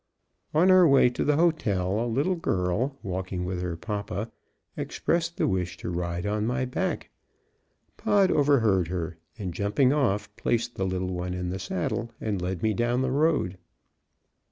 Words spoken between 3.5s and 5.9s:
her papa, expressed the wish